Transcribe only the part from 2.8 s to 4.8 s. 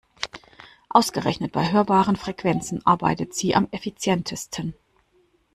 arbeitet sie am effizientesten.